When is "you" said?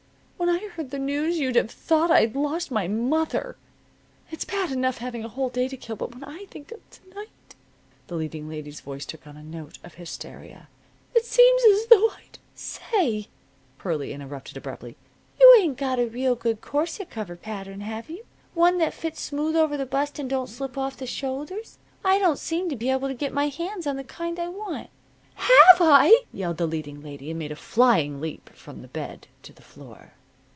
15.39-15.55, 18.09-18.25